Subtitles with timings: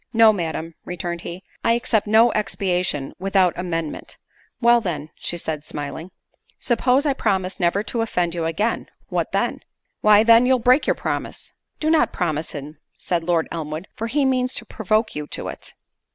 [0.13, 4.17] "No, Madam," returned he, "I accept no expiation without amendment."
[4.59, 6.09] "Well, then," said she, smiling,
[6.59, 9.59] "suppose I promise never to offend you again, what then?"
[10.01, 14.25] "Why, then, you'll break your promise." "Do not promise him," said Lord Elmwood, "for he
[14.25, 15.75] means to provoke you to it."